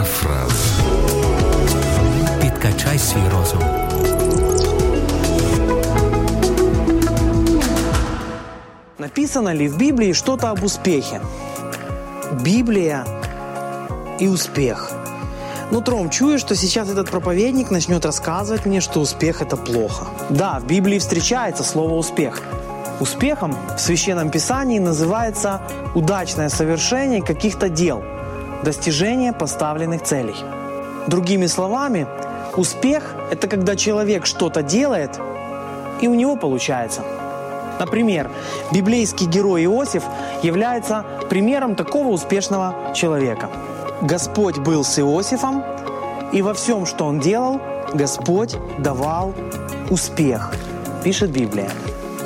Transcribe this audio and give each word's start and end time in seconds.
Парафраз. 0.00 0.80
Підкачай 2.40 2.98
свій 2.98 3.28
розум. 3.32 3.60
Написано 8.98 9.54
ли 9.54 9.68
в 9.68 9.76
Библии 9.76 10.14
что-то 10.14 10.46
об 10.46 10.64
успехе? 10.64 11.20
Библия 12.32 13.04
и 14.20 14.28
успех. 14.28 14.92
Нутром 15.70 16.10
чую, 16.10 16.38
что 16.38 16.56
сейчас 16.56 16.88
этот 16.88 17.10
проповедник 17.10 17.70
начнет 17.70 18.04
рассказывать 18.04 18.66
мне, 18.66 18.80
что 18.80 19.00
успех– 19.00 19.42
это 19.42 19.56
плохо. 19.56 20.06
Да, 20.30 20.58
в 20.58 20.66
Библии 20.66 20.98
встречается 20.98 21.62
слово 21.62 21.94
«успех». 21.94 22.42
Успехом 23.00 23.54
в 23.76 23.80
Священном 23.80 24.30
Писании 24.30 24.78
называется 24.78 25.60
удачное 25.94 26.48
совершение 26.48 27.22
каких-то 27.22 27.68
дел, 27.68 28.02
достижение 28.64 29.32
поставленных 29.32 30.02
целей. 30.02 30.36
Другими 31.06 31.46
словами, 31.46 32.06
успех– 32.56 33.14
это 33.30 33.48
когда 33.48 33.76
человек 33.76 34.26
что-то 34.26 34.62
делает, 34.62 35.18
и 36.00 36.08
у 36.08 36.14
него 36.14 36.36
получается– 36.36 37.02
Например, 37.80 38.30
библейский 38.72 39.26
герой 39.26 39.64
Иосиф 39.64 40.04
является 40.42 41.04
примером 41.30 41.74
такого 41.74 42.08
успешного 42.08 42.92
человека. 42.94 43.48
Господь 44.02 44.58
был 44.58 44.84
с 44.84 44.98
Иосифом, 44.98 45.64
и 46.30 46.42
во 46.42 46.52
всем, 46.52 46.84
что 46.84 47.06
он 47.06 47.20
делал, 47.20 47.58
Господь 47.94 48.54
давал 48.78 49.34
успех, 49.88 50.54
пишет 51.02 51.30
Библия. 51.30 51.70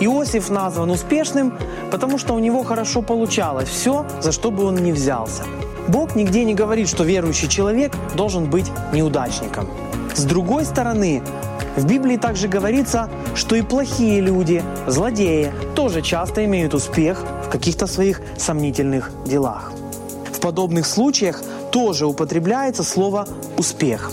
Иосиф 0.00 0.50
назван 0.50 0.90
успешным, 0.90 1.56
потому 1.92 2.18
что 2.18 2.34
у 2.34 2.40
него 2.40 2.64
хорошо 2.64 3.00
получалось 3.00 3.68
все, 3.68 4.04
за 4.20 4.32
что 4.32 4.50
бы 4.50 4.64
он 4.64 4.74
ни 4.74 4.90
взялся. 4.90 5.44
Бог 5.88 6.16
нигде 6.16 6.44
не 6.44 6.54
говорит, 6.54 6.88
что 6.88 7.04
верующий 7.04 7.48
человек 7.48 7.92
должен 8.14 8.48
быть 8.48 8.70
неудачником. 8.92 9.68
С 10.14 10.24
другой 10.24 10.64
стороны, 10.64 11.22
в 11.76 11.86
Библии 11.86 12.16
также 12.16 12.48
говорится, 12.48 13.10
что 13.34 13.56
и 13.56 13.62
плохие 13.62 14.20
люди, 14.20 14.62
злодеи, 14.86 15.52
тоже 15.74 16.02
часто 16.02 16.44
имеют 16.44 16.72
успех 16.72 17.24
в 17.46 17.50
каких-то 17.50 17.86
своих 17.86 18.22
сомнительных 18.38 19.10
делах. 19.26 19.72
В 20.32 20.40
подобных 20.40 20.86
случаях 20.86 21.42
тоже 21.72 22.06
употребляется 22.06 22.84
слово 22.84 23.26
«успех». 23.58 24.12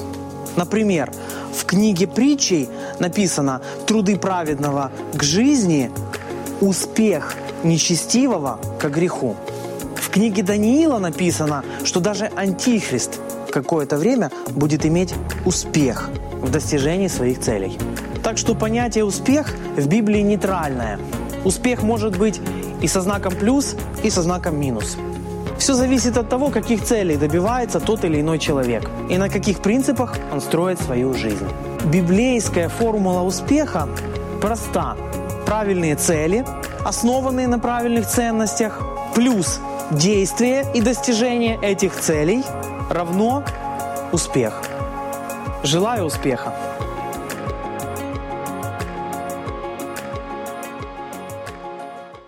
Например, 0.56 1.12
в 1.54 1.66
книге 1.66 2.08
притчей 2.08 2.68
написано 3.00 3.62
«труды 3.86 4.18
праведного 4.18 4.92
к 5.14 5.24
жизни, 5.24 5.92
успех 6.60 7.36
нечестивого 7.64 8.60
к 8.80 8.90
греху». 8.90 9.36
Книге 10.12 10.44
Даниила 10.44 11.00
написано, 11.00 11.64
что 11.86 12.02
даже 12.02 12.26
Антихрист 12.36 13.22
какое-то 13.50 13.96
время 13.96 14.30
будет 14.50 14.86
иметь 14.86 15.14
успех 15.46 16.10
в 16.34 16.52
достижении 16.52 17.08
своих 17.08 17.40
целей. 17.40 17.78
Так 18.22 18.38
что 18.38 18.54
понятие 18.54 19.06
«успех» 19.06 19.56
в 19.78 19.88
Библии 19.88 20.20
нейтральное. 20.20 21.00
Успех 21.46 21.82
может 21.82 22.18
быть 22.18 22.42
и 22.82 22.88
со 22.88 23.02
знаком 23.02 23.34
плюс, 23.34 23.76
и 24.04 24.10
со 24.10 24.22
знаком 24.22 24.60
минус. 24.60 24.98
Все 25.58 25.76
зависит 25.76 26.18
от 26.18 26.28
того, 26.28 26.50
каких 26.50 26.84
целей 26.84 27.16
добивается 27.16 27.80
тот 27.80 28.04
или 28.04 28.20
иной 28.20 28.38
человек 28.38 28.90
и 29.10 29.18
на 29.18 29.30
каких 29.30 29.62
принципах 29.62 30.18
он 30.34 30.42
строит 30.42 30.82
свою 30.82 31.14
жизнь. 31.14 31.48
Библейская 31.86 32.68
формула 32.68 33.22
успеха 33.22 33.88
проста. 34.42 34.98
Правильные 35.46 35.96
цели, 35.96 36.46
основанные 36.84 37.48
на 37.48 37.60
правильных 37.60 38.08
ценностях, 38.08 38.82
плюс 39.16 39.60
действие 39.92 40.66
и 40.74 40.82
достижение 40.82 41.60
этих 41.62 41.96
целей 41.96 42.44
равно 42.90 43.44
успех. 44.12 44.62
Желаю 45.64 46.06
успеха! 46.06 46.54